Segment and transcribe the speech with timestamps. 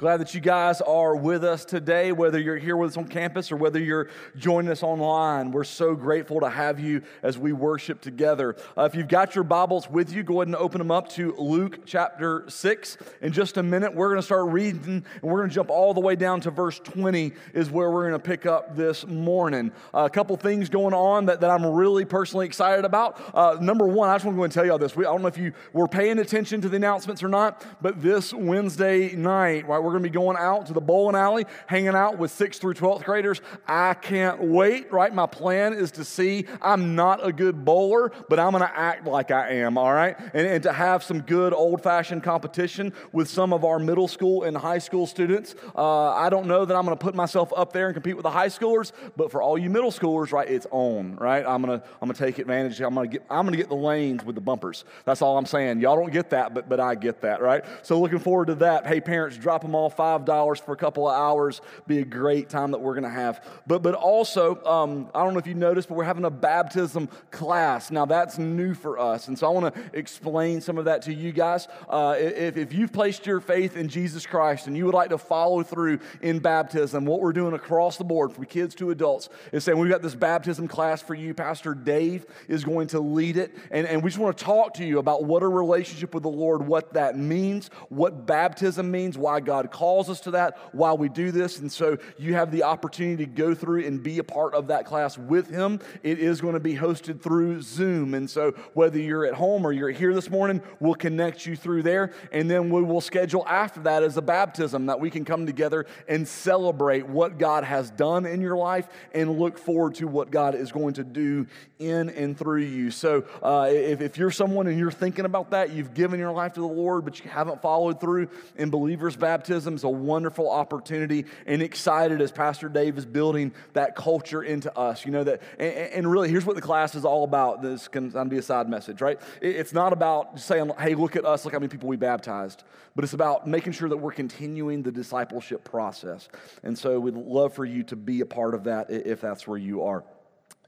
[0.00, 3.52] Glad that you guys are with us today, whether you're here with us on campus
[3.52, 5.50] or whether you're joining us online.
[5.50, 8.56] We're so grateful to have you as we worship together.
[8.78, 11.34] Uh, if you've got your Bibles with you, go ahead and open them up to
[11.36, 12.96] Luke chapter 6.
[13.20, 15.92] In just a minute, we're going to start reading and we're going to jump all
[15.92, 19.70] the way down to verse 20, is where we're going to pick up this morning.
[19.92, 23.20] Uh, a couple things going on that, that I'm really personally excited about.
[23.34, 24.96] Uh, number one, I just want to go and tell you all this.
[24.96, 28.00] We, I don't know if you were paying attention to the announcements or not, but
[28.00, 31.94] this Wednesday night, right, we're going to be going out to the bowling alley, hanging
[31.94, 33.40] out with 6th through 12th graders.
[33.66, 35.14] I can't wait, right?
[35.14, 39.06] My plan is to see I'm not a good bowler, but I'm going to act
[39.06, 40.16] like I am, all right?
[40.34, 44.44] And, and to have some good old fashioned competition with some of our middle school
[44.44, 45.54] and high school students.
[45.74, 48.24] Uh, I don't know that I'm going to put myself up there and compete with
[48.24, 51.44] the high schoolers, but for all you middle schoolers, right, it's on, right?
[51.46, 52.80] I'm going to I'm going to take advantage.
[52.80, 54.84] I'm going to get I'm going to get the lanes with the bumpers.
[55.04, 55.80] That's all I'm saying.
[55.80, 57.64] Y'all don't get that, but but I get that, right?
[57.82, 58.86] So looking forward to that.
[58.86, 61.60] Hey parents, drop them all $5 for a couple of hours.
[61.86, 63.44] Be a great time that we're going to have.
[63.66, 67.08] But, but also, um, I don't know if you noticed, but we're having a baptism
[67.30, 67.90] class.
[67.90, 69.28] Now, that's new for us.
[69.28, 71.68] And so I want to explain some of that to you guys.
[71.88, 75.18] Uh, if, if you've placed your faith in Jesus Christ and you would like to
[75.18, 79.64] follow through in baptism, what we're doing across the board from kids to adults is
[79.64, 81.32] saying we've got this baptism class for you.
[81.32, 83.56] Pastor Dave is going to lead it.
[83.70, 86.30] And, and we just want to talk to you about what a relationship with the
[86.30, 91.08] Lord, what that means, what baptism means, why God calls us to that while we
[91.08, 91.58] do this.
[91.58, 94.84] And so you have the opportunity to go through and be a part of that
[94.84, 95.80] class with him.
[96.02, 98.14] It is going to be hosted through Zoom.
[98.14, 101.82] And so whether you're at home or you're here this morning, we'll connect you through
[101.82, 102.12] there.
[102.32, 105.86] And then we will schedule after that as a baptism that we can come together
[106.08, 110.54] and celebrate what God has done in your life and look forward to what God
[110.54, 111.46] is going to do
[111.78, 112.90] in and through you.
[112.90, 116.54] So uh, if, if you're someone and you're thinking about that, you've given your life
[116.54, 121.26] to the Lord, but you haven't followed through in believers' baptism, is a wonderful opportunity
[121.46, 125.04] and excited as Pastor Dave is building that culture into us.
[125.04, 127.62] You know, that, and, and really, here's what the class is all about.
[127.62, 129.20] This can be a side message, right?
[129.40, 133.04] It's not about saying, hey, look at us, look how many people we baptized, but
[133.04, 136.28] it's about making sure that we're continuing the discipleship process.
[136.62, 139.58] And so we'd love for you to be a part of that if that's where
[139.58, 140.04] you are.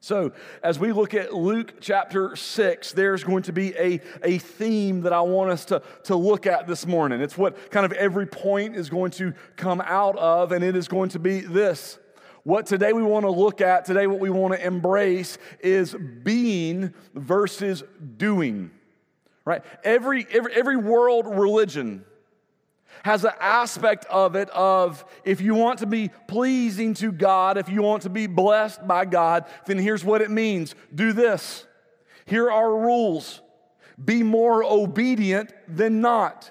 [0.02, 0.32] So,
[0.64, 5.12] as we look at Luke chapter 6, there's going to be a, a theme that
[5.12, 7.20] I want us to, to look at this morning.
[7.20, 10.88] It's what kind of every point is going to come out of, and it is
[10.88, 12.00] going to be this.
[12.42, 16.92] What today we want to look at, today, what we want to embrace is being
[17.14, 17.84] versus
[18.16, 18.72] doing,
[19.44, 19.62] right?
[19.84, 22.04] Every, every, every world religion
[23.02, 27.68] has an aspect of it of if you want to be pleasing to God, if
[27.68, 31.66] you want to be blessed by God, then here's what it means do this.
[32.26, 33.40] Here are rules
[34.02, 36.50] be more obedient than not.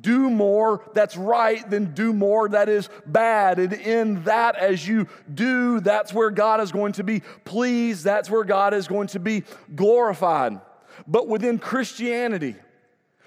[0.00, 3.58] Do more that's right than do more that is bad.
[3.58, 8.04] And in that, as you do, that's where God is going to be pleased.
[8.04, 10.60] That's where God is going to be glorified.
[11.06, 12.56] But within Christianity,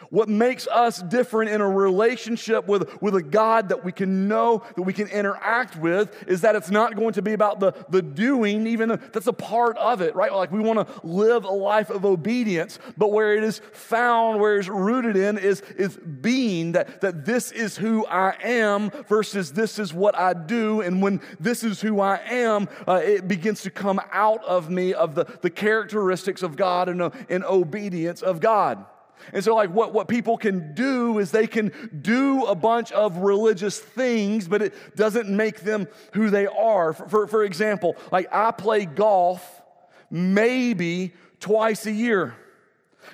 [0.09, 4.64] what makes us different in a relationship with, with a God that we can know,
[4.75, 8.02] that we can interact with, is that it's not going to be about the, the
[8.02, 10.34] doing, even that's a part of it, right?
[10.34, 14.58] Like we want to live a life of obedience, but where it is found, where
[14.58, 19.79] it's rooted in, is, is being that, that this is who I am versus this
[19.79, 20.82] is what I do.
[20.82, 24.94] And when this is who I am, uh, it begins to come out of me
[24.94, 28.85] of the, the characteristics of God and, uh, and obedience of God.
[29.33, 31.71] And so, like, what, what people can do is they can
[32.01, 36.93] do a bunch of religious things, but it doesn't make them who they are.
[36.93, 39.61] For, for, for example, like, I play golf
[40.09, 42.35] maybe twice a year.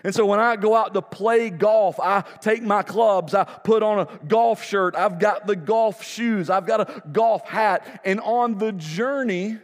[0.04, 3.84] And so when I go out to play golf, I take my clubs, I put
[3.84, 8.20] on a golf shirt, I've got the golf shoes, I've got a golf hat, and
[8.20, 9.58] on the journey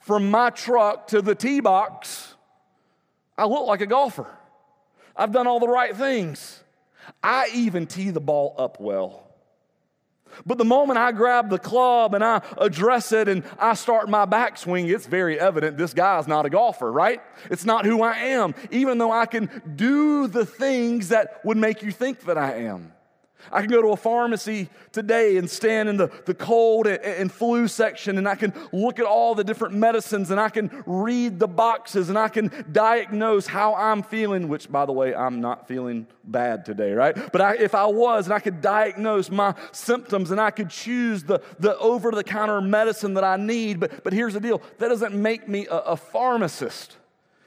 [0.00, 2.34] from my truck to the tee box,
[3.36, 4.26] I look like a golfer.
[5.16, 6.62] I've done all the right things.
[7.22, 9.28] I even tee the ball up well.
[10.46, 14.24] But the moment I grab the club and I address it and I start my
[14.24, 17.20] backswing, it's very evident this guy's not a golfer, right?
[17.50, 21.82] It's not who I am, even though I can do the things that would make
[21.82, 22.92] you think that I am.
[23.50, 27.32] I can go to a pharmacy today and stand in the, the cold and, and,
[27.32, 31.38] flu section and I can look at all the different medicines and I can read
[31.38, 35.66] the boxes and I can diagnose how I'm feeling, which, by the way, I'm not
[35.66, 37.16] feeling bad today, right?
[37.32, 41.24] But I, if I was, and I could diagnose my symptoms and I could choose
[41.24, 43.80] the, the over the counter medicine that I need.
[43.80, 46.96] But, but here's the deal that doesn't make me a, a pharmacist.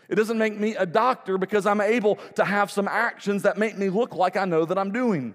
[0.08, 3.78] It doesn't make me a doctor because I'm able to have some actions that make
[3.78, 5.34] me look like I know that I'm doing.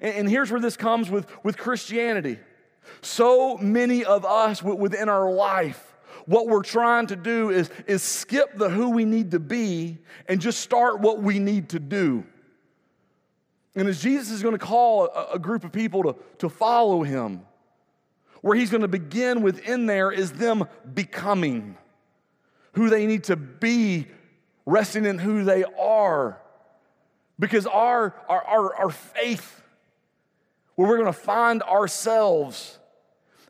[0.00, 2.38] And, and here's where this comes with, with Christianity.
[3.00, 5.94] So many of us within our life,
[6.26, 9.98] what we're trying to do is, is skip the who we need to be
[10.28, 12.24] and just start what we need to do.
[13.74, 17.02] And as Jesus is going to call a, a group of people to, to follow
[17.02, 17.42] him,
[18.42, 20.64] where he's going to begin within there is them
[20.94, 21.76] becoming
[22.72, 24.06] who they need to be,
[24.66, 26.40] resting in who they are.
[27.38, 29.62] Because our, our, our, our faith,
[30.74, 32.78] where we're going to find ourselves,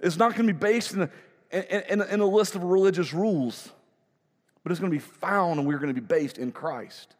[0.00, 3.70] is not going to be based in a, in, in, a list of religious rules,
[4.62, 7.14] but it's going to be found and we're going to be based in Christ.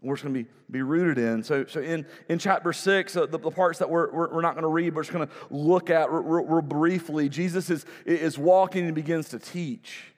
[0.00, 1.42] And we're just going to be, be rooted in.
[1.44, 4.54] So, so in, in chapter six, uh, the, the, parts that we're, we're, we're not
[4.54, 7.86] going to read, but we're just going to look at real, real briefly, Jesus is,
[8.04, 10.11] is walking and begins to teach.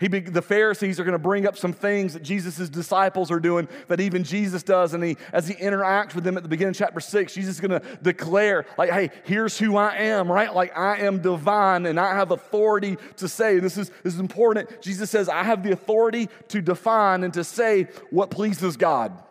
[0.00, 3.38] He be, the Pharisees are going to bring up some things that Jesus' disciples are
[3.38, 4.92] doing that even Jesus does.
[4.92, 7.60] And he, as he interacts with them at the beginning of chapter six, Jesus is
[7.60, 10.52] going to declare, like, hey, here's who I am, right?
[10.52, 13.60] Like, I am divine and I have authority to say.
[13.60, 14.82] This is, this is important.
[14.82, 19.22] Jesus says, I have the authority to define and to say what pleases God.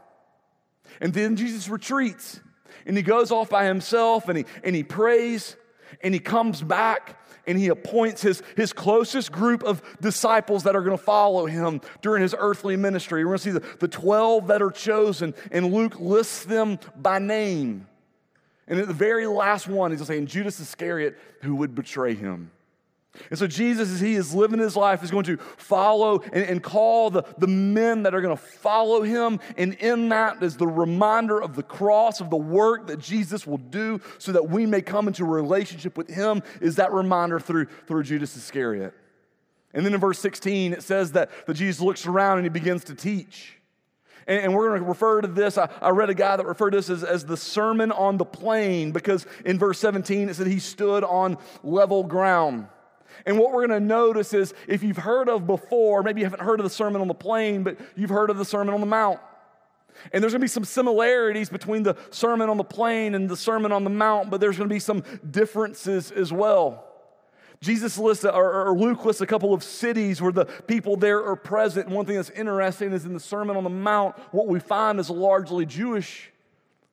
[1.01, 2.39] And then Jesus retreats
[2.85, 5.57] and he goes off by himself and he, and he prays
[6.01, 10.81] and he comes back and he appoints his, his closest group of disciples that are
[10.81, 13.23] going to follow him during his earthly ministry.
[13.23, 17.19] We're going to see the, the 12 that are chosen, and Luke lists them by
[17.19, 17.87] name.
[18.67, 22.51] And at the very last one, he's saying Judas Iscariot, who would betray him.
[23.29, 26.63] And so Jesus, as he is living his life, is going to follow and, and,
[26.63, 29.39] call the, the men that are going to follow him.
[29.55, 33.59] And in that is the reminder of the cross, of the work that Jesus will
[33.59, 37.67] do so that we may come into a relationship with him, is that reminder through,
[37.87, 38.95] through Judas Iscariot.
[39.75, 42.83] And then in verse 16, it says that, that Jesus looks around and he begins
[42.85, 43.59] to teach.
[44.25, 45.57] And, we're going to refer to this.
[45.57, 48.23] I, I, read a guy that referred to this as, as the Sermon on the
[48.23, 52.67] Plain because in verse 17 it said he stood on level ground.
[53.25, 56.41] And what we're going to notice is if you've heard of before, maybe you haven't
[56.41, 58.87] heard of the Sermon on the Plain, but you've heard of the Sermon on the
[58.87, 59.19] Mount.
[60.11, 63.37] And there's going to be some similarities between the Sermon on the Plain and the
[63.37, 66.85] Sermon on the Mount, but there's going to be some differences as well.
[67.61, 71.87] Jesus lists, or, Luke lists a couple of cities where the people there are present.
[71.87, 74.99] And one thing that's interesting is in the Sermon on the Mount, what we find
[74.99, 76.29] is a largely Jewish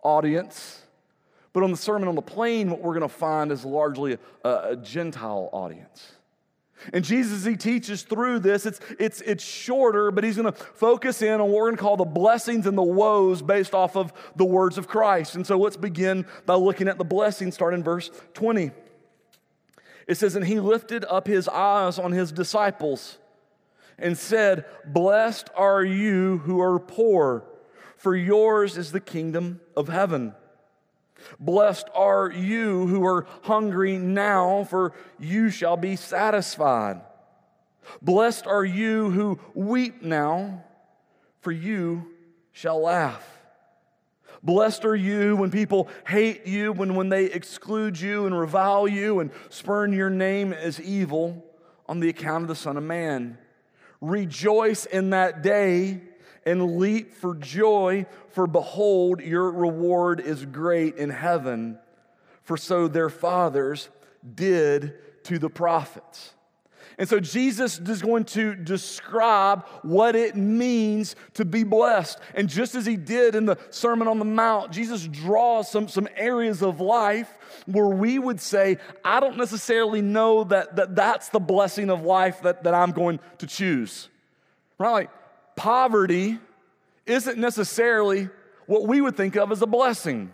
[0.02, 0.82] audience.
[1.52, 4.48] But on the Sermon on the Plain, what we're going to find is largely a,
[4.48, 6.12] a Gentile audience.
[6.92, 11.22] And Jesus, he teaches through this, it's, it's, it's shorter, but he's going to focus
[11.22, 14.12] in on what we're going to call the blessings and the woes based off of
[14.36, 15.34] the words of Christ.
[15.34, 18.70] And so let's begin by looking at the blessings, start in verse 20.
[20.06, 23.18] It says, And he lifted up his eyes on his disciples
[23.98, 27.44] and said, Blessed are you who are poor,
[27.96, 30.34] for yours is the kingdom of heaven.
[31.38, 37.00] Blessed are you who are hungry now, for you shall be satisfied.
[38.02, 40.64] Blessed are you who weep now,
[41.40, 42.06] for you
[42.52, 43.26] shall laugh.
[44.42, 49.20] Blessed are you when people hate you, when, when they exclude you and revile you
[49.20, 51.44] and spurn your name as evil
[51.86, 53.36] on the account of the Son of Man.
[54.00, 56.00] Rejoice in that day
[56.46, 61.78] and leap for joy, for behold, your reward is great in heaven,
[62.42, 63.88] for so their fathers
[64.34, 64.94] did
[65.24, 66.34] to the prophets.
[67.00, 72.18] And so Jesus is going to describe what it means to be blessed.
[72.34, 76.06] And just as he did in the Sermon on the Mount, Jesus draws some, some
[76.14, 81.40] areas of life where we would say, I don't necessarily know that, that that's the
[81.40, 84.10] blessing of life that, that I'm going to choose.
[84.76, 84.92] Right?
[84.92, 85.10] Like,
[85.60, 86.38] poverty
[87.04, 88.30] isn't necessarily
[88.64, 90.32] what we would think of as a blessing.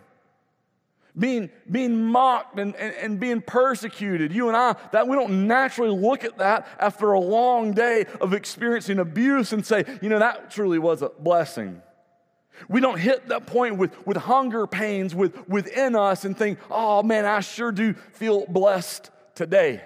[1.19, 5.89] Being, being mocked and, and, and, being persecuted, you and I, that we don't naturally
[5.89, 10.49] look at that after a long day of experiencing abuse and say, you know, that
[10.49, 11.81] truly was a blessing.
[12.69, 17.03] We don't hit that point with, with hunger pains with, within us and think, oh
[17.03, 19.81] man, I sure do feel blessed today.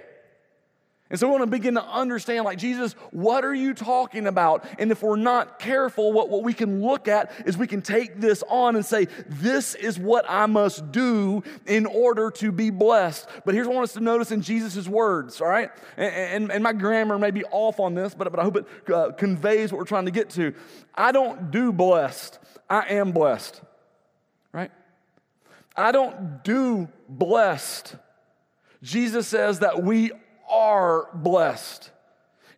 [1.12, 4.66] And so we want to begin to understand, like, Jesus, what are you talking about?
[4.80, 8.22] And if we're not careful, what, what we can look at is we can take
[8.22, 13.28] this on and say, this is what I must do in order to be blessed.
[13.44, 15.70] But here's what I want us to notice in Jesus' words, all right?
[15.98, 18.66] And, and, and my grammar may be off on this, but, but I hope it
[18.90, 20.54] uh, conveys what we're trying to get to.
[20.96, 22.40] I don't do blessed,
[22.70, 23.62] I am blessed,
[24.54, 24.72] right?
[25.76, 27.98] I don't do blessed.
[28.82, 30.12] Jesus says that we
[30.52, 31.90] are blessed.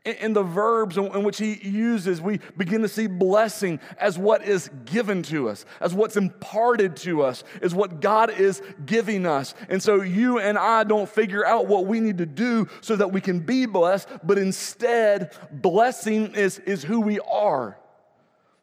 [0.05, 4.69] In, the verbs in, which he uses, we begin to see blessing as what is
[4.83, 9.55] given to us, as what's imparted to us, is what God is giving us.
[9.69, 13.13] And so you and I don't figure out what we need to do so that
[13.13, 17.77] we can be blessed, but instead, blessing is, is who we are,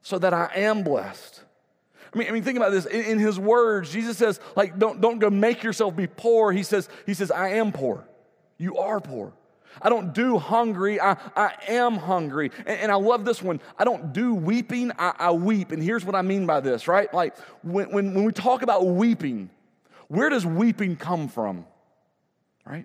[0.03, 1.43] so that I am blessed.
[2.13, 2.85] I mean, I mean, think about this.
[2.85, 6.53] In, in, his words, Jesus says, like, don't, don't go make yourself be poor.
[6.53, 8.05] He says, he says, I am poor.
[8.61, 9.33] You are poor.
[9.81, 12.51] I don't do hungry, I, I am hungry.
[12.67, 13.59] And, and I love this one.
[13.79, 15.73] I don't do weeping, I, I weep.
[15.73, 17.13] And here's what I mean by this, right?
[17.15, 19.49] Like when, when, when we talk about weeping,
[20.09, 21.65] where does weeping come from?
[22.67, 22.85] Right?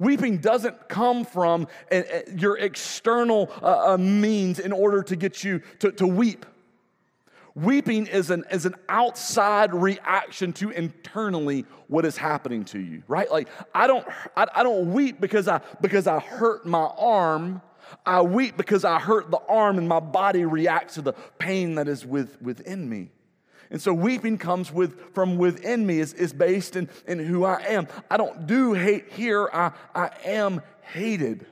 [0.00, 5.44] Weeping doesn't come from a, a, your external uh, uh, means in order to get
[5.44, 6.46] you to, to weep.
[7.54, 13.30] Weeping is an, is an outside reaction to internally what is happening to you, right?
[13.30, 14.06] Like I don't,
[14.36, 17.60] I, I don't weep because I, because I hurt my arm.
[18.06, 21.88] I weep because I hurt the arm and my body reacts to the pain that
[21.88, 23.10] is with, within me.
[23.70, 27.62] And so weeping comes with, from within me, is, is based in, in who I
[27.62, 27.88] am.
[28.10, 31.46] I don't do hate here, I, I am hated.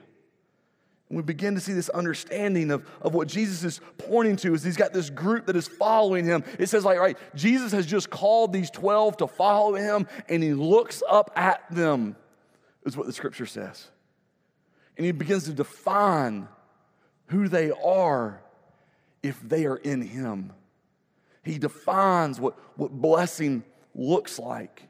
[1.11, 4.63] And we begin to see this understanding of, of what Jesus is pointing to is
[4.63, 6.41] he's got this group that is following him.
[6.57, 10.53] It says, like, right, Jesus has just called these 12 to follow him, and he
[10.53, 12.15] looks up at them,
[12.85, 13.89] is what the scripture says.
[14.95, 16.47] And he begins to define
[17.25, 18.41] who they are
[19.21, 20.53] if they are in him.
[21.43, 24.83] He defines what, what blessing looks like.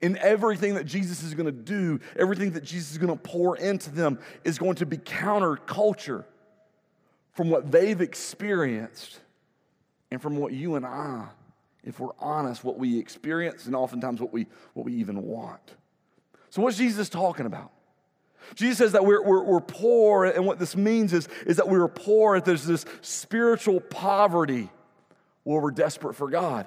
[0.00, 3.56] In everything that Jesus is going to do, everything that Jesus is going to pour
[3.56, 6.24] into them is going to be counterculture
[7.32, 9.20] from what they've experienced
[10.10, 11.26] and from what you and I,
[11.84, 15.74] if we're honest, what we experience and oftentimes what we, what we even want.
[16.50, 17.70] So, what's Jesus talking about?
[18.54, 21.88] Jesus says that we're, we're, we're poor, and what this means is, is that we're
[21.88, 24.70] poor, there's this spiritual poverty
[25.44, 26.66] where we're desperate for God.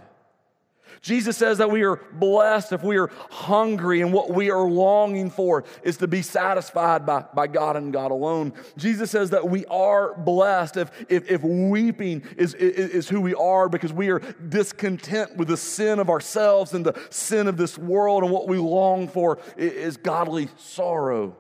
[1.01, 5.29] Jesus says that we are blessed if we are hungry and what we are longing
[5.29, 8.53] for is to be satisfied by, by God and God alone.
[8.77, 13.33] Jesus says that we are blessed if, if, if weeping is, is, is who we
[13.33, 17.77] are because we are discontent with the sin of ourselves and the sin of this
[17.77, 21.35] world, and what we long for is godly sorrow.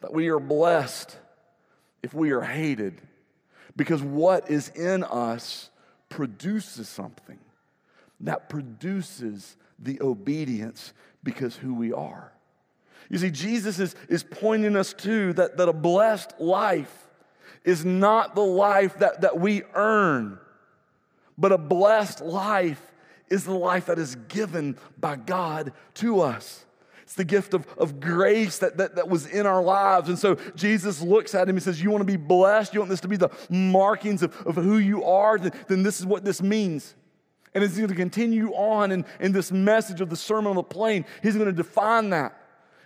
[0.00, 1.16] That we are blessed
[2.02, 3.00] if we are hated
[3.76, 5.70] because what is in us
[6.08, 7.38] produces something
[8.22, 12.32] that produces the obedience because who we are.
[13.10, 17.08] You see, Jesus is, is pointing us to that, that a blessed life
[17.64, 20.38] is not the life that, that we earn,
[21.36, 22.92] but a blessed life
[23.28, 26.64] is the life that is given by God to us.
[27.02, 30.08] It's the gift of, of grace that, that, that was in our lives.
[30.08, 32.72] And so Jesus looks at him and says, You want to be blessed?
[32.72, 35.38] You want this to be the markings of, of who you are?
[35.38, 36.94] Then, then this is what this means.
[37.54, 40.62] And he's going to continue on in, in this message of the Sermon on the
[40.62, 41.04] Plain.
[41.22, 42.38] He's going to define that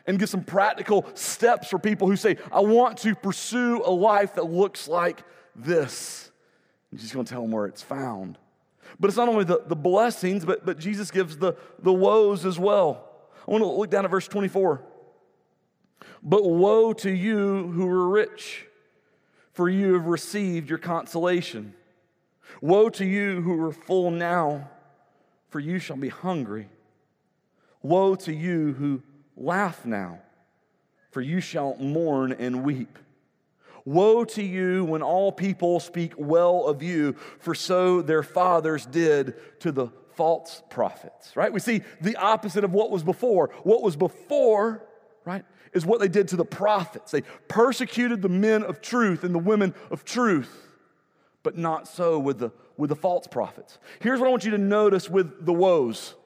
[0.07, 4.35] and give some practical steps for people who say, I want to pursue a life
[4.35, 5.23] that looks like
[5.55, 6.31] this.
[6.91, 8.39] And he's going to tell them where it's found.
[8.99, 12.59] But it's not only the, the blessings, but, but Jesus gives the, the woes as
[12.59, 13.05] well.
[13.47, 14.83] I want to look down at verse 24.
[16.23, 18.67] But woe to you who are rich,
[19.53, 21.75] for you have received your consolation.
[22.61, 24.71] Woe to you who are full now,
[25.49, 26.69] for you shall be hungry.
[27.83, 29.03] Woe to you who
[29.37, 30.21] laugh now,
[31.11, 32.99] for you shall mourn and weep.
[33.85, 39.35] Woe to you when all people speak well of you, for so their fathers did
[39.61, 41.53] to the false prophets, right?
[41.53, 43.51] We see the opposite of what was before.
[43.63, 44.85] What was before,
[45.25, 47.13] right, is what they did to the prophets.
[47.13, 50.66] They persecuted the men of truth and the women of truth
[51.47, 53.79] but not so with the, with the false prophets.
[54.01, 56.17] Here's what I want you to notice with the woes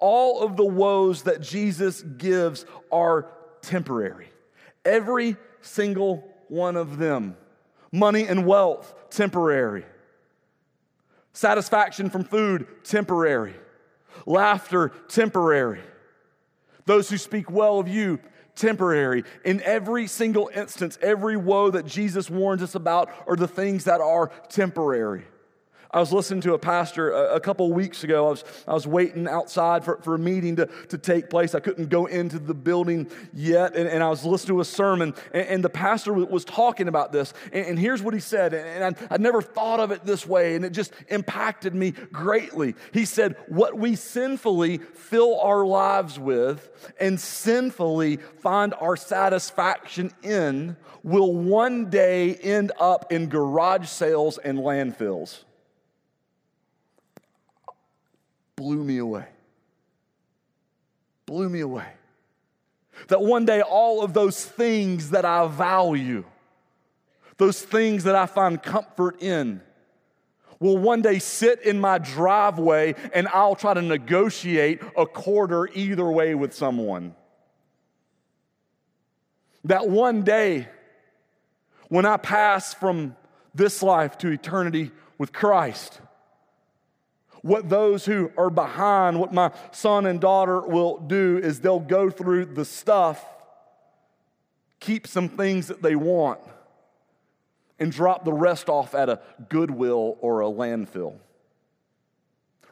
[0.00, 3.30] all of the woes that Jesus gives are
[3.62, 4.30] temporary.
[4.84, 7.36] Every single one of them.
[7.92, 9.84] Money and wealth, temporary.
[11.32, 13.54] Satisfaction from food, temporary.
[14.26, 15.82] Laughter, temporary.
[16.84, 18.18] Those who speak well of you,
[18.58, 19.24] temporary.
[19.44, 24.00] In every single instance, every woe that Jesus warns us about are the things that
[24.00, 25.24] are temporary.
[25.90, 28.26] I was listening to a pastor a, a couple weeks ago.
[28.26, 31.54] I was, I was waiting outside for, for a meeting to, to take place.
[31.54, 33.74] I couldn't go into the building yet.
[33.74, 37.10] And, and I was listening to a sermon, and, and the pastor was talking about
[37.10, 37.32] this.
[37.54, 38.52] And, and here's what he said.
[38.52, 42.74] And I, I never thought of it this way, and it just impacted me greatly.
[42.92, 50.76] He said, What we sinfully fill our lives with and sinfully find our satisfaction in
[51.02, 55.44] will one day end up in garage sales and landfills.
[58.58, 59.24] Blew me away.
[61.26, 61.86] Blew me away.
[63.06, 66.24] That one day, all of those things that I value,
[67.36, 69.60] those things that I find comfort in,
[70.58, 76.10] will one day sit in my driveway and I'll try to negotiate a quarter either
[76.10, 77.14] way with someone.
[79.62, 80.66] That one day,
[81.88, 83.14] when I pass from
[83.54, 86.00] this life to eternity with Christ,
[87.42, 92.10] what those who are behind, what my son and daughter will do is they'll go
[92.10, 93.24] through the stuff,
[94.80, 96.40] keep some things that they want,
[97.78, 101.18] and drop the rest off at a Goodwill or a landfill.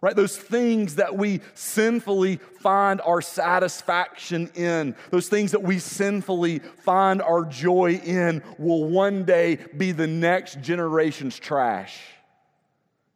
[0.03, 0.15] Right?
[0.15, 7.23] Those things that we sinfully find our satisfaction in, those things that we sinfully find
[7.23, 11.99] our joy in, will one day be the next generation's trash.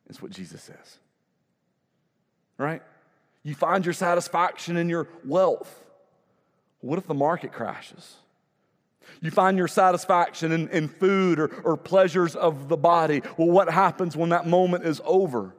[0.08, 0.99] Is what Jesus says
[2.60, 2.82] right?
[3.42, 5.84] You find your satisfaction in your wealth.
[6.80, 8.16] What if the market crashes?
[9.20, 13.22] You find your satisfaction in, in food or, or pleasures of the body.
[13.36, 15.54] Well, what happens when that moment is over?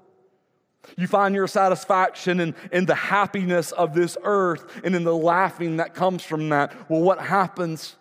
[0.98, 5.78] You find your satisfaction in, in the happiness of this earth and in the laughing
[5.78, 6.90] that comes from that.
[6.90, 7.96] Well, what happens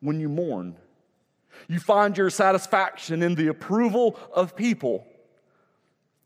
[0.00, 0.76] when you mourn?
[1.68, 5.06] You find your satisfaction in the approval of people.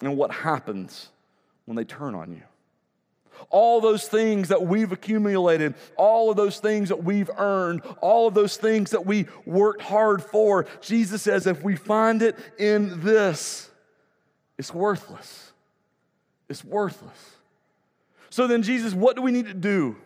[0.01, 1.11] And what happens
[1.65, 2.43] when they turn on you.
[3.51, 8.35] All those things that we've accumulated, all of those things that we've earned, all of
[8.35, 13.71] those things that we worked hard for, Jesus says if we find it in this,
[14.59, 15.53] it's worthless.
[16.49, 17.37] It's worthless.
[18.31, 19.97] So then, Jesus, what do we need to do?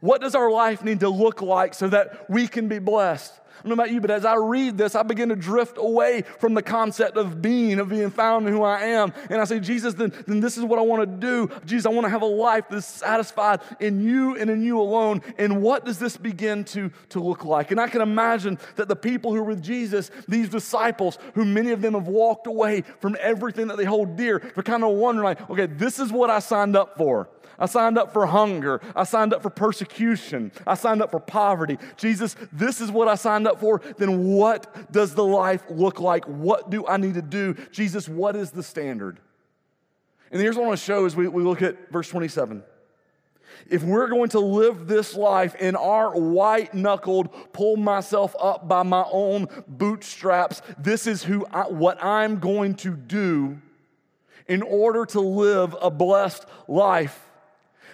[0.00, 3.32] What does our life need to look like so that we can be blessed?
[3.60, 6.22] I don't know about you, but as I read this, I begin to drift away
[6.38, 9.12] from the concept of being, of being found in who I am.
[9.28, 11.54] And I say, Jesus, then, then this is what I want to do.
[11.66, 15.20] Jesus, I want to have a life that's satisfied in you and in you alone.
[15.36, 17.70] And what does this begin to, to look like?
[17.70, 21.72] And I can imagine that the people who were with Jesus, these disciples, who many
[21.72, 25.24] of them have walked away from everything that they hold dear, they're kind of wondering,
[25.24, 27.28] like, okay, this is what I signed up for.
[27.60, 28.80] I signed up for hunger.
[28.96, 30.50] I signed up for persecution.
[30.66, 31.78] I signed up for poverty.
[31.96, 33.82] Jesus, this is what I signed up for.
[33.98, 36.24] Then what does the life look like?
[36.24, 37.54] What do I need to do?
[37.70, 39.20] Jesus, what is the standard?
[40.32, 42.62] And here's what I want to show as we, we look at verse 27.
[43.68, 48.82] If we're going to live this life in our white knuckled, pull myself up by
[48.82, 53.60] my own bootstraps, this is who I, what I'm going to do
[54.46, 57.29] in order to live a blessed life.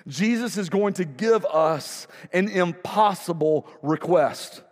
[0.07, 4.62] Jesus is going to give us an impossible request.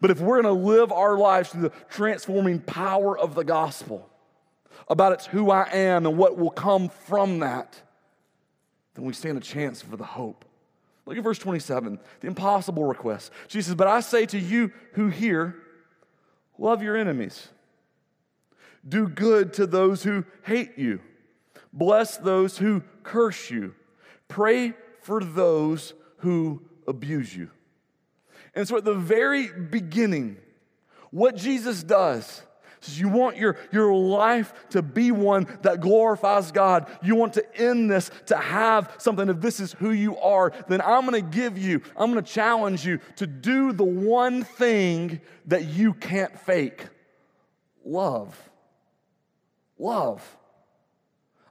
[0.00, 4.08] But if we're going to live our lives through the transforming power of the gospel,
[4.88, 7.80] about it's who I am and what will come from that,
[8.94, 10.44] then we stand a chance for the hope.
[11.06, 13.30] Look at verse 27, the impossible request.
[13.48, 15.56] Jesus says, But I say to you who hear,
[16.58, 17.48] love your enemies,
[18.86, 21.00] do good to those who hate you,
[21.72, 23.74] bless those who curse you.
[24.28, 27.50] Pray for those who abuse you.
[28.54, 30.38] And so at the very beginning,
[31.10, 32.42] what Jesus does
[32.82, 36.90] is you want your, your life to be one that glorifies God.
[37.02, 40.80] You want to end this, to have something, if this is who you are, then
[40.80, 45.94] I'm gonna give you, I'm gonna challenge you to do the one thing that you
[45.94, 46.86] can't fake
[47.84, 48.36] love.
[49.78, 50.36] Love.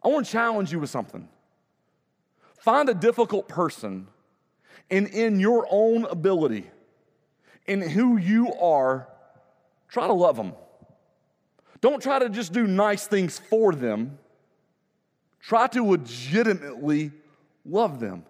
[0.03, 1.27] I wanna challenge you with something.
[2.65, 4.07] Find a difficult person
[4.89, 6.65] and in your own ability,
[7.67, 9.07] in who you are,
[9.87, 10.53] try to love them.
[11.81, 14.17] Don't try to just do nice things for them.
[15.41, 17.11] Try to legitimately
[17.65, 18.25] love them.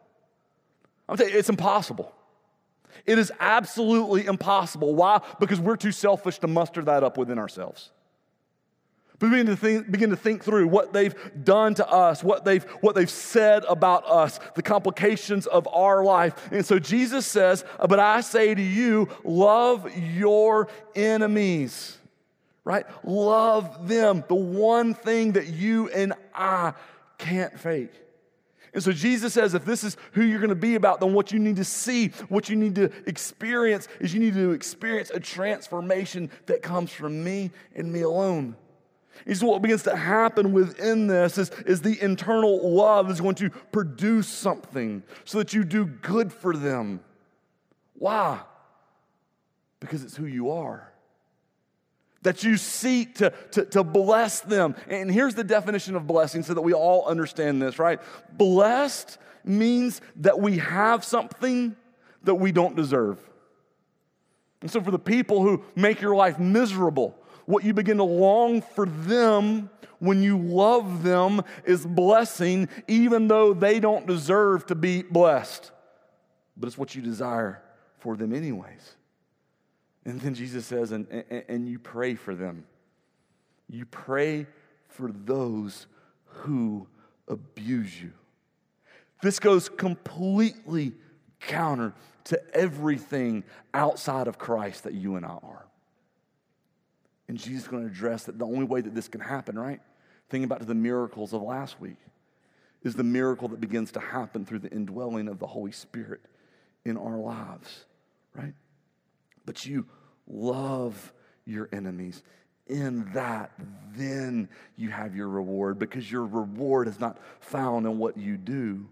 [1.08, 2.14] I'm telling you, it's impossible.
[3.06, 4.96] It is absolutely impossible.
[4.96, 5.22] Why?
[5.40, 7.90] Because we're too selfish to muster that up within ourselves.
[9.20, 12.96] Begin to, think, begin to think through what they've done to us, what they've, what
[12.96, 16.52] they've said about us, the complications of our life.
[16.52, 21.98] And so Jesus says, But I say to you, love your enemies,
[22.66, 22.86] right?
[23.06, 26.74] Love them, the one thing that you and I
[27.18, 27.94] can't fake.
[28.74, 31.32] And so Jesus says, if this is who you're going to be about, then what
[31.32, 35.20] you need to see, what you need to experience, is you need to experience a
[35.22, 38.58] transformation that comes from me and me alone.
[39.26, 43.50] Is what begins to happen within this is, is the internal love is going to
[43.50, 47.00] produce something so that you do good for them.
[47.96, 48.42] Why?
[49.80, 50.92] Because it's who you are.
[52.24, 54.76] That you seek to, to, to bless them.
[54.90, 58.00] And here's the definition of blessing so that we all understand this, right?
[58.34, 61.76] Blessed means that we have something
[62.24, 63.20] that we don't deserve.
[64.62, 68.62] And so, for the people who make your life miserable, what you begin to long
[68.62, 75.04] for them when you love them is blessing, even though they don't deserve to be
[75.04, 75.72] blessed.
[76.58, 77.62] But it's what you desire
[78.00, 78.96] for them, anyways.
[80.06, 82.66] And then Jesus says, and, and, and you pray for them.
[83.68, 84.46] You pray
[84.88, 85.88] for those
[86.26, 86.88] who
[87.28, 88.12] abuse you.
[89.22, 90.94] This goes completely
[91.40, 91.94] counter
[92.26, 95.66] to everything outside of Christ that you and I are.
[97.28, 99.82] And Jesus is going to address that the only way that this can happen, right?
[100.30, 101.98] Thinking back to the miracles of last week,
[102.84, 106.22] is the miracle that begins to happen through the indwelling of the Holy Spirit
[106.86, 107.86] in our lives,
[108.36, 108.54] right?
[109.46, 109.88] But you
[110.28, 111.12] love
[111.46, 112.22] your enemies.
[112.68, 113.52] In that,
[113.96, 118.88] then you have your reward because your reward is not found in what you do,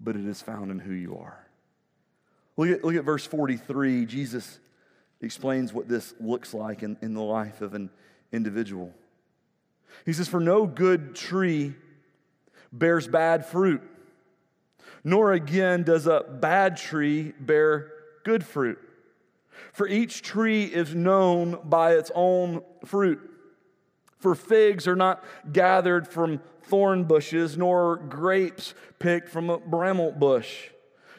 [0.00, 1.46] but it is found in who you are.
[2.58, 4.04] Look at, look at verse 43.
[4.04, 4.60] Jesus
[5.20, 7.90] explains what this looks like in, in the life of an
[8.32, 8.92] individual.
[10.04, 11.74] He says, For no good tree
[12.72, 13.82] bears bad fruit,
[15.02, 17.92] nor again does a bad tree bear
[18.24, 18.78] good fruit.
[19.72, 23.20] For each tree is known by its own fruit.
[24.18, 25.22] For figs are not
[25.52, 30.70] gathered from thorn bushes, nor grapes picked from a bramble bush.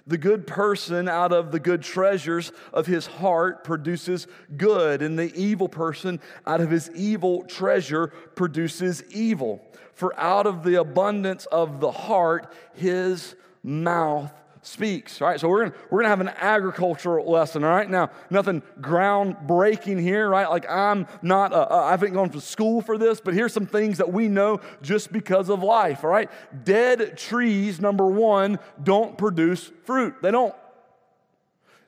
[0.08, 5.34] The good person out of the good treasures of his heart produces good, and the
[5.36, 9.66] evil person out of his evil treasure produces evil.
[9.94, 14.32] For out of the abundance of the heart, his mouth
[14.66, 15.22] speaks.
[15.22, 17.64] All right, so we're gonna, we're gonna have an agricultural lesson.
[17.64, 20.50] All right, now nothing groundbreaking here, right?
[20.50, 23.68] Like I'm not, uh, uh, I haven't gone to school for this, but here's some
[23.68, 26.04] things that we know just because of life.
[26.04, 26.30] All right,
[26.64, 30.16] dead trees, number one, don't produce fruit.
[30.22, 30.56] They don't.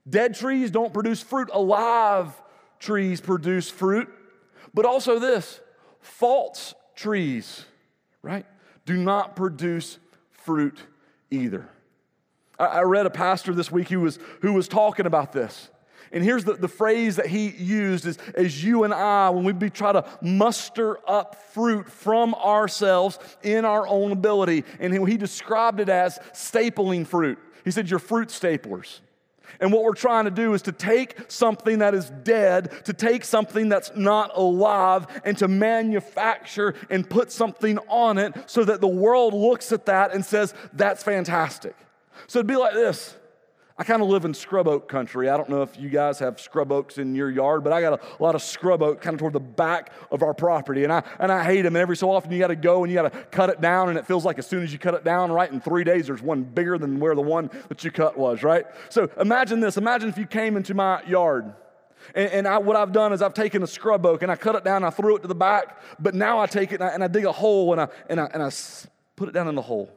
[0.08, 1.50] Dead trees don't produce fruit.
[1.52, 2.32] Alive
[2.80, 4.08] trees produce fruit.
[4.74, 5.60] But also this
[6.00, 7.66] false trees,
[8.22, 8.46] right,
[8.86, 9.98] do not produce
[10.32, 10.80] fruit
[11.32, 11.70] either.
[12.60, 15.70] I read a pastor this week who was, who was talking about this.
[16.12, 19.54] And here's the, the phrase that he used is as you and I, when we
[19.54, 24.64] be, try to muster up fruit from ourselves in our own ability.
[24.80, 27.38] And he, he described it as stapling fruit.
[27.66, 29.00] He said, You're fruit staplers.
[29.60, 33.24] And what we're trying to do is to take something that is dead, to take
[33.24, 38.88] something that's not alive, and to manufacture and put something on it so that the
[38.88, 41.76] world looks at that and says, That's fantastic.
[42.28, 43.16] So it'd be like this.
[43.80, 45.30] I kind of live in scrub oak country.
[45.30, 48.02] I don't know if you guys have scrub oaks in your yard, but I got
[48.02, 50.84] a lot of scrub oak kind of toward the back of our property.
[50.84, 51.76] And I, and I hate them.
[51.76, 53.90] And every so often you got to go and you got to cut it down.
[53.90, 56.08] And it feels like as soon as you cut it down, right, in three days,
[56.08, 58.66] there's one bigger than where the one that you cut was, right?
[58.90, 59.78] So imagine this.
[59.78, 61.54] Imagine if you came into my yard.
[62.16, 64.56] And, and I, what I've done is I've taken a scrub oak and I cut
[64.56, 65.80] it down and I threw it to the back.
[66.00, 68.20] But now I take it and I, and I dig a hole and I, and,
[68.20, 68.50] I, and I
[69.16, 69.92] put it down in the hole.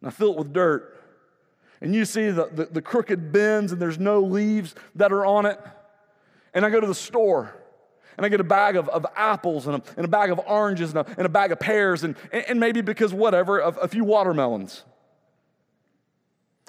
[0.00, 0.93] And I fill it with dirt
[1.80, 5.46] and you see the, the, the, crooked bends and there's no leaves that are on
[5.46, 5.60] it.
[6.52, 7.54] And I go to the store
[8.16, 10.90] and I get a bag of, of apples and a, and a bag of oranges
[10.90, 14.04] and a, and a bag of pears and, and maybe because whatever, a, a few
[14.04, 14.84] watermelons.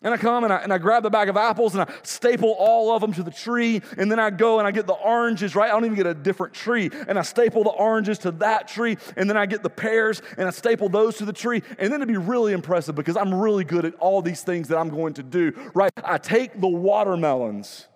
[0.05, 2.55] And I come and I, and I grab the bag of apples and I staple
[2.59, 3.81] all of them to the tree.
[3.97, 5.67] And then I go and I get the oranges, right?
[5.67, 6.91] I don't even get a different tree.
[7.07, 8.97] And I staple the oranges to that tree.
[9.17, 11.63] And then I get the pears and I staple those to the tree.
[11.79, 14.77] And then it'd be really impressive because I'm really good at all these things that
[14.77, 15.91] I'm going to do, right?
[16.03, 17.87] I take the watermelons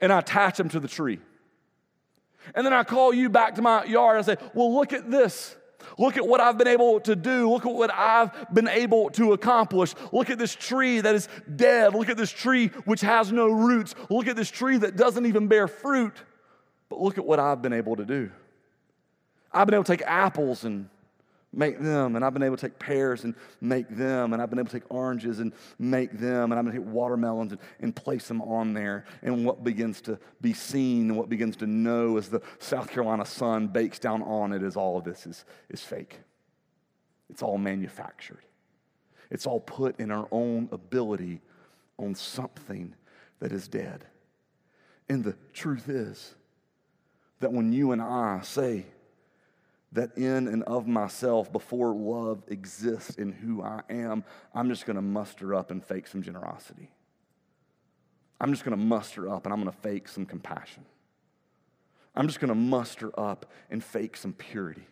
[0.00, 1.20] and I attach them to the tree.
[2.54, 5.10] And then I call you back to my yard and I say, well, look at
[5.10, 5.56] this.
[5.98, 7.50] Look at what I've been able to do.
[7.50, 9.94] Look at what I've been able to accomplish.
[10.12, 11.94] Look at this tree that is dead.
[11.94, 13.94] Look at this tree which has no roots.
[14.10, 16.14] Look at this tree that doesn't even bear fruit.
[16.88, 18.30] But look at what I've been able to do.
[19.52, 20.88] I've been able to take apples and
[21.52, 24.58] make them, and I've been able to take pears and make them, and I've been
[24.58, 28.28] able to take oranges and make them, and able to take watermelons and, and place
[28.28, 29.04] them on there.
[29.22, 33.26] And what begins to be seen and what begins to know as the South Carolina
[33.26, 36.20] sun bakes down on it is all of this is, is fake.
[37.28, 38.42] It's all manufactured.
[39.30, 41.40] It's all put in our own ability
[41.98, 42.94] on something
[43.40, 44.04] that is dead.
[45.08, 46.34] And the truth is
[47.40, 48.86] that when you and I say,
[49.92, 54.24] that in and of myself, before love exists in who I am,
[54.54, 56.90] I'm just going to muster up and fake some generosity.
[58.40, 60.84] I'm just going to muster up and I'm going to fake some compassion.
[62.14, 64.86] I'm just going to muster up and fake some purity.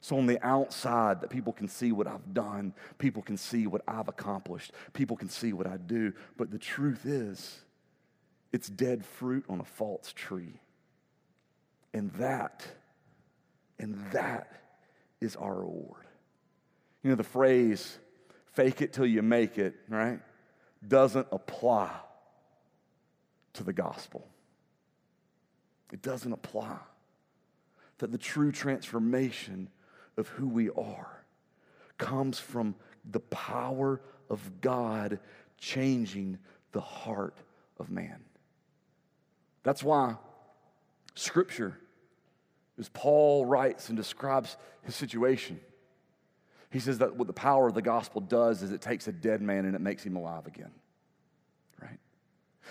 [0.00, 3.82] So, on the outside, that people can see what I've done, people can see what
[3.88, 6.12] I've accomplished, people can see what I do.
[6.36, 7.60] But the truth is,
[8.52, 10.60] it's dead fruit on a false tree.
[11.92, 12.64] And that
[13.78, 14.60] and that
[15.20, 16.04] is our reward.
[17.02, 17.98] You know, the phrase,
[18.52, 20.20] fake it till you make it, right,
[20.86, 21.90] doesn't apply
[23.54, 24.26] to the gospel.
[25.92, 26.76] It doesn't apply.
[27.98, 29.68] That the true transformation
[30.16, 31.24] of who we are
[31.96, 32.74] comes from
[33.10, 35.18] the power of God
[35.56, 36.38] changing
[36.72, 37.38] the heart
[37.78, 38.20] of man.
[39.62, 40.16] That's why
[41.14, 41.78] Scripture
[42.78, 45.60] as Paul writes and describes his situation,
[46.70, 49.40] he says that what the power of the gospel does is it takes a dead
[49.40, 50.70] man and it makes him alive again.
[51.80, 51.98] Right?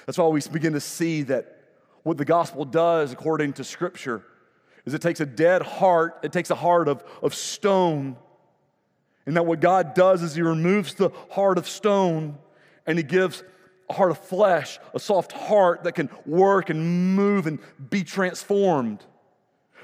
[0.05, 1.57] That's why we begin to see that
[2.03, 4.23] what the gospel does, according to Scripture,
[4.85, 8.15] is it takes a dead heart, it takes a heart of, of stone,
[9.25, 12.37] and that what God does is He removes the heart of stone
[12.85, 13.43] and He gives
[13.89, 19.03] a heart of flesh, a soft heart that can work and move and be transformed.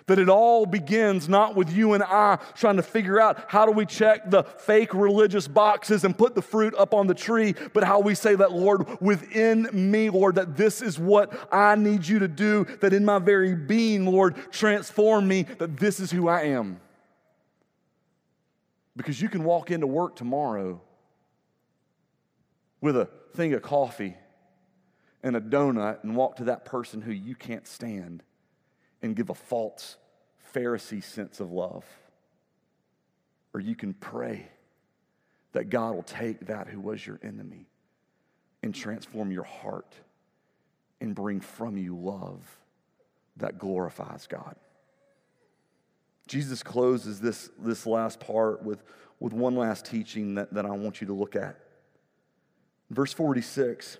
[0.07, 3.71] That it all begins not with you and I trying to figure out how do
[3.71, 7.83] we check the fake religious boxes and put the fruit up on the tree, but
[7.85, 12.19] how we say that, Lord, within me, Lord, that this is what I need you
[12.19, 16.43] to do, that in my very being, Lord, transform me, that this is who I
[16.43, 16.81] am.
[18.97, 20.81] Because you can walk into work tomorrow
[22.81, 24.15] with a thing of coffee
[25.23, 28.21] and a donut and walk to that person who you can't stand
[29.03, 29.97] and give a false
[30.55, 31.85] Pharisee sense of love.
[33.53, 34.47] Or you can pray
[35.51, 37.67] that God will take that who was your enemy
[38.63, 39.93] and transform your heart
[41.01, 42.39] and bring from you love
[43.37, 44.55] that glorifies God.
[46.27, 48.81] Jesus closes this, this last part with,
[49.19, 51.59] with one last teaching that, that I want you to look at.
[52.89, 53.97] Verse 46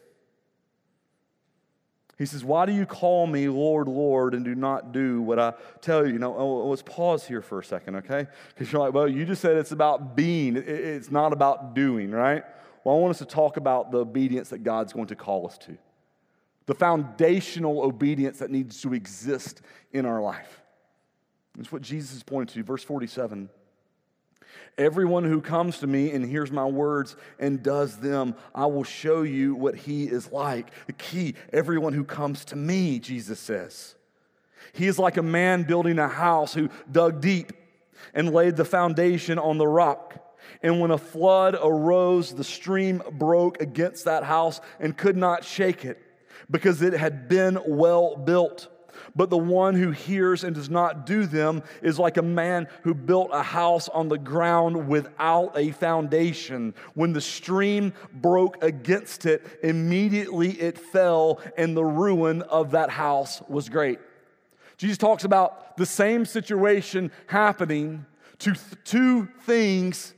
[2.24, 5.54] he says, Why do you call me Lord, Lord, and do not do what I
[5.82, 6.14] tell you?
[6.14, 8.28] You know, oh, oh, let's pause here for a second, okay?
[8.48, 12.46] Because you're like, Well, you just said it's about being, it's not about doing, right?
[12.86, 15.58] Well, I want us to talk about the obedience that God's going to call us
[15.60, 15.78] to,
[16.66, 20.62] the foundational obedience that needs to exist in our life.
[21.58, 22.66] That's what Jesus is pointing to.
[22.66, 23.50] Verse 47.
[24.78, 29.22] Everyone who comes to me and hears my words and does them, I will show
[29.22, 30.72] you what he is like.
[30.88, 33.96] The key, everyone who comes to me, Jesus says.
[34.74, 37.54] He is like a man building a house who dug deep
[38.14, 40.20] and laid the foundation on the rock.
[40.62, 45.86] And when a flood arose, the stream broke against that house and could not shake
[45.86, 46.02] it
[46.50, 48.70] because it had been well built.
[49.16, 52.94] But the one who hears and does not do them is like a man who
[52.94, 56.74] built a house on the ground without a foundation.
[56.94, 63.42] When the stream broke against it, immediately it fell, and the ruin of that house
[63.48, 64.00] was great.
[64.78, 68.06] Jesus talks about the same situation happening
[68.40, 70.14] to th- two things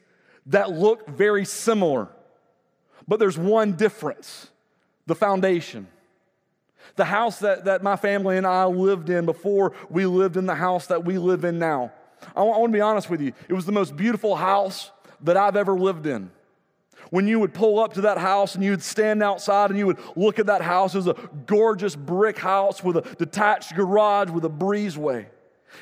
[0.47, 2.07] that look very similar,
[3.07, 4.49] but there's one difference
[5.07, 5.87] the foundation.
[6.95, 10.55] The house that, that my family and I lived in before we lived in the
[10.55, 11.91] house that we live in now.
[12.35, 13.33] I want, I want to be honest with you.
[13.49, 16.31] It was the most beautiful house that I've ever lived in.
[17.09, 19.85] When you would pull up to that house and you would stand outside and you
[19.87, 24.29] would look at that house, it was a gorgeous brick house with a detached garage
[24.29, 25.27] with a breezeway.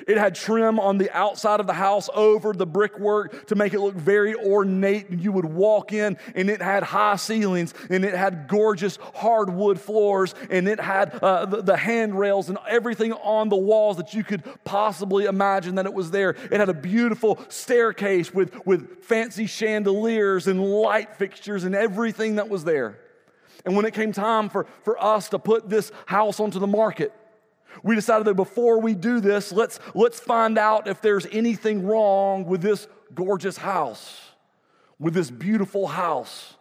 [0.07, 3.79] It had trim on the outside of the house over the brickwork to make it
[3.79, 5.09] look very ornate.
[5.09, 9.79] And you would walk in, and it had high ceilings, and it had gorgeous hardwood
[9.79, 14.23] floors, and it had uh, the, the handrails and everything on the walls that you
[14.23, 16.31] could possibly imagine that it was there.
[16.31, 22.49] It had a beautiful staircase with, with fancy chandeliers and light fixtures and everything that
[22.49, 22.99] was there.
[23.65, 27.13] And when it came time for, for us to put this house onto the market,
[27.81, 32.45] We decided that before we do this, let's, let's find out if there's anything wrong
[32.45, 34.21] with this gorgeous house,
[34.99, 36.55] with this beautiful house,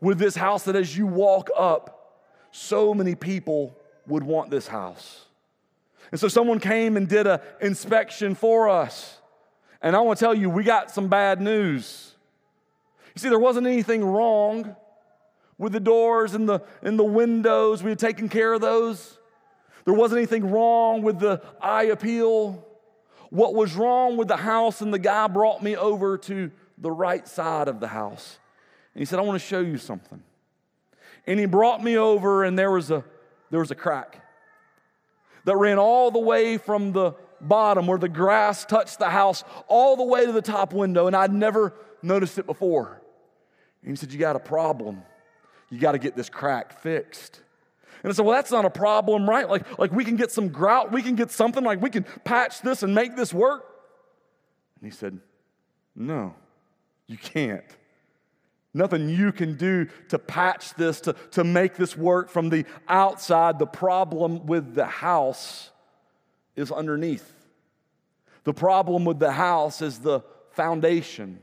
[0.00, 5.24] with this house that as you walk up, so many people would want this house.
[6.10, 9.18] And so someone came and did an inspection for us.
[9.82, 12.14] And I want to tell you, we got some bad news.
[13.14, 14.76] You see, there wasn't anything wrong
[15.58, 17.82] with the doors and the, and the windows.
[17.82, 19.18] We had taken care of those.
[19.86, 22.66] There wasn't anything wrong with the eye appeal.
[23.30, 27.26] What was wrong with the house, and the guy brought me over to the right
[27.26, 28.38] side of the house.
[28.94, 30.22] And he said, I want to show you something.
[31.26, 33.04] And he brought me over, and there was a,
[33.50, 34.22] there was a crack
[35.44, 39.96] that ran all the way from the bottom where the grass touched the house all
[39.96, 41.72] the way to the top window, and I'd never
[42.02, 43.00] noticed it before.
[43.82, 45.02] And he said, You got a problem.
[45.70, 47.40] You got to get this crack fixed.
[48.06, 49.50] And I said, Well, that's not a problem, right?
[49.50, 52.60] Like, like we can get some grout, we can get something, like we can patch
[52.62, 53.64] this and make this work.
[54.80, 55.18] And he said,
[55.96, 56.32] No,
[57.08, 57.64] you can't.
[58.72, 63.58] Nothing you can do to patch this, to, to make this work from the outside.
[63.58, 65.70] The problem with the house
[66.54, 67.34] is underneath.
[68.44, 70.20] The problem with the house is the
[70.52, 71.40] foundation.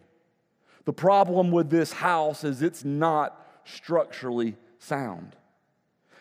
[0.86, 5.36] The problem with this house is it's not structurally sound.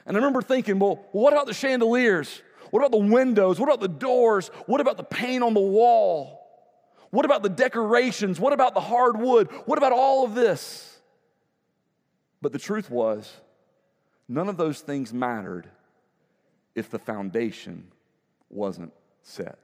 [0.06, 2.42] And I remember thinking, well, what about the chandeliers?
[2.70, 3.60] What about the windows?
[3.60, 4.48] What about the doors?
[4.66, 6.40] What about the paint on the wall?
[7.10, 8.40] What about the decorations?
[8.40, 9.50] What about the hardwood?
[9.66, 10.98] What about all of this?
[12.40, 13.32] But the truth was,
[14.28, 15.68] none of those things mattered
[16.74, 17.88] if the foundation
[18.48, 19.58] wasn't set.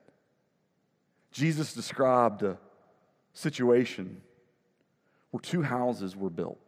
[1.32, 2.58] Jesus described a
[3.32, 4.20] situation
[5.30, 6.58] where two houses were built.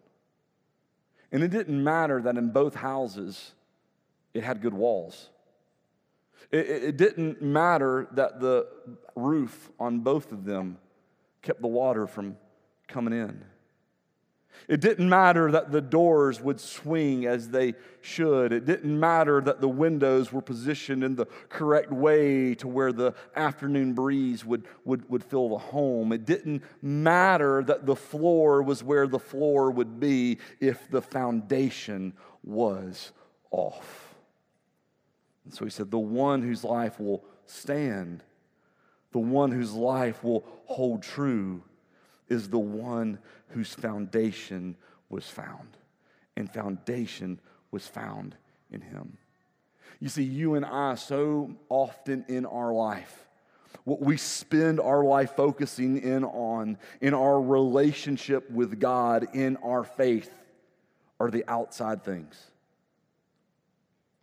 [1.33, 3.53] And it didn't matter that in both houses
[4.35, 5.31] it had good walls.
[6.51, 8.67] It, it, didn't matter that the
[9.15, 10.79] roof on both of them
[11.43, 12.37] kept the water from
[12.89, 13.45] coming in.
[14.69, 18.53] It didn't matter that the doors would swing as they should.
[18.53, 23.15] It didn't matter that the windows were positioned in the correct way to where the
[23.35, 26.13] afternoon breeze would, would, would fill the home.
[26.13, 32.13] It didn't matter that the floor was where the floor would be if the foundation
[32.43, 33.13] was
[33.51, 34.10] off.
[35.51, 38.23] And so he said, The one whose life will stand,
[39.11, 41.65] the one whose life will hold true
[42.29, 44.77] is the one whose foundation
[45.09, 45.77] was found.
[46.37, 47.41] And foundation
[47.73, 48.37] was found
[48.71, 49.19] in him.
[49.99, 53.27] You see, you and I, so often in our life,
[53.83, 59.83] what we spend our life focusing in on, in our relationship with God, in our
[59.83, 60.31] faith,
[61.19, 62.41] are the outside things.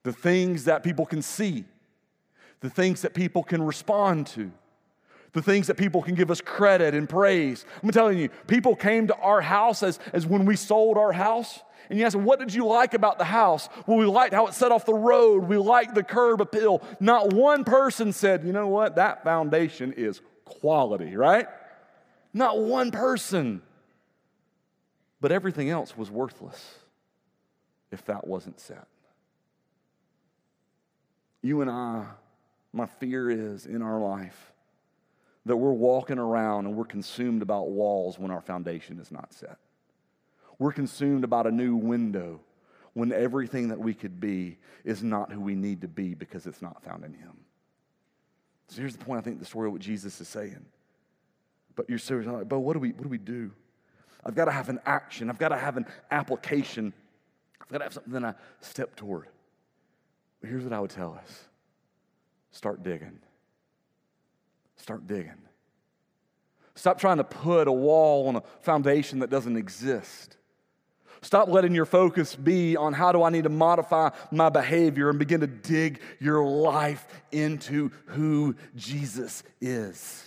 [0.07, 1.65] The things that people can see,
[2.61, 4.53] the things that people can respond to
[5.33, 7.65] the things that people can give us credit and praise.
[7.83, 11.59] I'm telling you, people came to our house as, as when we sold our house.
[11.89, 13.69] And you ask, what did you like about the house?
[13.85, 15.43] Well, we liked how it set off the road.
[15.43, 16.81] We liked the curb appeal.
[16.99, 21.47] Not one person said, you know what, that foundation is quality, right?
[22.33, 23.61] Not one person.
[25.21, 26.79] But everything else was worthless
[27.91, 28.87] if that wasn't set.
[31.41, 32.05] You and I,
[32.73, 34.53] my fear is in our life
[35.45, 39.57] that we're walking around and we're consumed about walls when our foundation is not set.
[40.59, 42.41] We're consumed about a new window
[42.93, 46.61] when everything that we could be is not who we need to be because it's
[46.61, 47.33] not found in Him.
[48.69, 50.65] So here's the point I think the story of what Jesus is saying.
[51.75, 53.51] But you're serious, like, but what do we what do we do?
[54.25, 56.91] I've got to have an action, I've got to have an application,
[57.61, 59.27] I've got to have something that I step toward.
[60.41, 61.43] But here's what I would tell us
[62.51, 63.19] start digging.
[64.77, 65.33] Start digging.
[66.75, 70.37] Stop trying to put a wall on a foundation that doesn't exist.
[71.21, 75.17] Stop letting your focus be on how do I need to modify my behavior and
[75.17, 80.23] begin to dig your life into who Jesus is.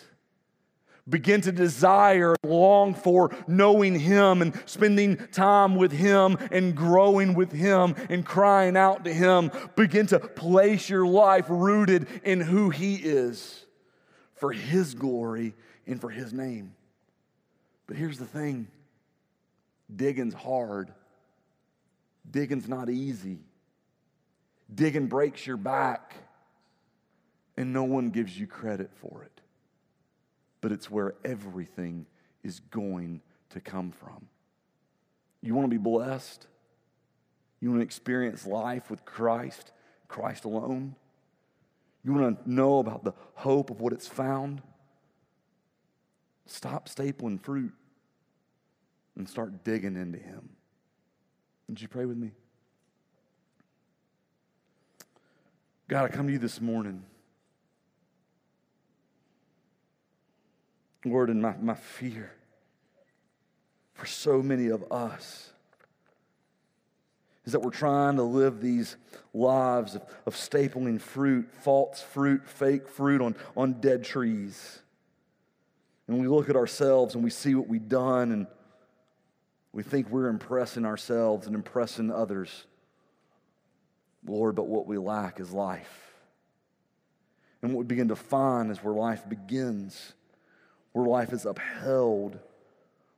[1.11, 7.34] Begin to desire, and long for knowing Him and spending time with Him and growing
[7.34, 9.50] with Him and crying out to Him.
[9.76, 13.66] Begin to place your life rooted in who He is
[14.36, 15.54] for His glory
[15.86, 16.74] and for His name.
[17.86, 18.68] But here's the thing
[19.94, 20.92] digging's hard,
[22.30, 23.40] digging's not easy.
[24.72, 26.14] Digging breaks your back,
[27.56, 29.39] and no one gives you credit for it.
[30.61, 32.06] But it's where everything
[32.42, 34.28] is going to come from.
[35.42, 36.46] You want to be blessed?
[37.61, 39.72] You want to experience life with Christ,
[40.08, 40.96] Christ alone?
[42.04, 44.62] You want to know about the hope of what it's found?
[46.46, 47.72] Stop stapling fruit
[49.16, 50.48] and start digging into Him.
[51.68, 52.32] Would you pray with me?
[55.88, 57.04] God, I come to you this morning.
[61.05, 62.32] Lord, in my, my fear
[63.94, 65.51] for so many of us
[67.44, 68.96] is that we're trying to live these
[69.32, 74.80] lives of, of stapling fruit, false fruit, fake fruit on, on dead trees.
[76.07, 78.46] And we look at ourselves and we see what we've done and
[79.72, 82.66] we think we're impressing ourselves and impressing others.
[84.26, 86.14] Lord, but what we lack is life.
[87.62, 90.12] And what we begin to find is where life begins,
[90.93, 92.38] where life is upheld,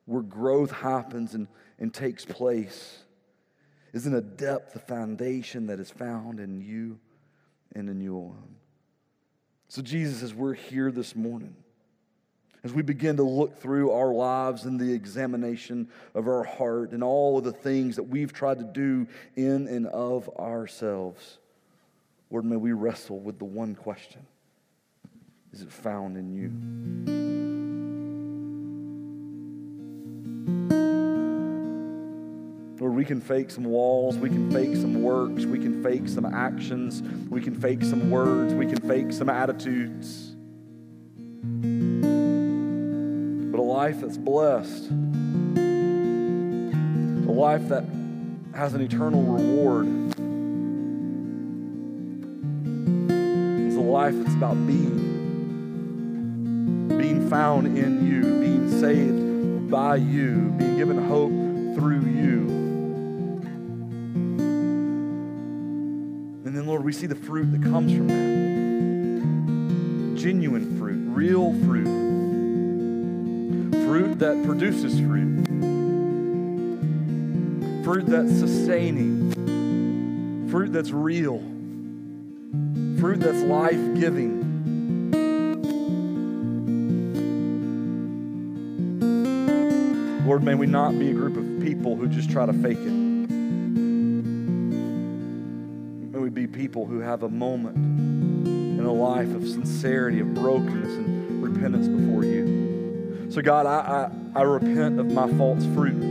[0.07, 1.49] where growth happens and,
[1.79, 2.99] and takes place
[3.93, 6.99] is in a depth, a foundation that is found in you
[7.75, 8.57] and in you alone.
[9.69, 11.55] So, Jesus, as we're here this morning,
[12.65, 17.03] as we begin to look through our lives and the examination of our heart and
[17.03, 21.39] all of the things that we've tried to do in and of ourselves,
[22.31, 24.25] Lord, may we wrestle with the one question
[25.53, 27.42] Is it found in you?
[32.83, 36.25] Lord, we can fake some walls, we can fake some works, we can fake some
[36.27, 40.35] actions, we can fake some words, we can fake some attitudes.
[43.53, 44.95] But a life that's blessed, a
[47.31, 47.85] life that
[48.53, 49.87] has an eternal reward,
[53.61, 54.99] is a life that's about being,
[56.99, 61.31] being found in you, being saved by you, being given hope
[61.77, 62.62] through you.
[66.83, 68.33] Lord, we see the fruit that comes from that.
[70.21, 71.87] Genuine fruit, real fruit.
[73.87, 75.47] Fruit that produces fruit.
[77.85, 79.31] Fruit that's sustaining.
[80.51, 81.39] Fruit that's real.
[82.99, 84.43] Fruit that's life giving.
[90.27, 93.02] Lord, may we not be a group of people who just try to fake it.
[96.73, 102.25] People who have a moment in a life of sincerity, of brokenness, and repentance before
[102.25, 103.27] you.
[103.31, 106.03] So, God, I, I, I repent of my false fruit.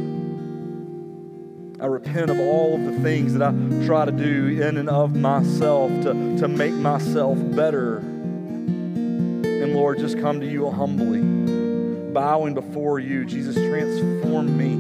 [1.82, 3.52] I repent of all of the things that I
[3.88, 7.98] try to do in and of myself to, to make myself better.
[7.98, 11.22] And Lord, just come to you humbly,
[12.14, 13.26] bowing before you.
[13.26, 14.76] Jesus, transform me,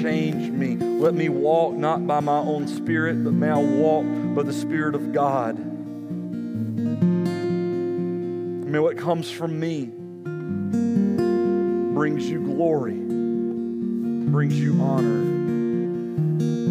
[0.00, 0.76] change me.
[0.76, 4.96] Let me walk not by my own spirit, but may I walk but the Spirit
[4.96, 5.56] of God.
[8.66, 9.90] May what comes from me
[11.94, 12.94] brings you glory,
[14.30, 15.22] brings you honor,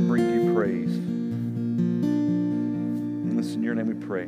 [0.08, 0.98] brings you praise.
[3.24, 4.28] And this in your name we pray.